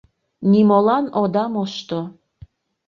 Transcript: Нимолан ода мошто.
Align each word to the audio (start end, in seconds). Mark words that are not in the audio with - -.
Нимолан 0.51 1.05
ода 1.21 1.45
мошто. 1.53 1.99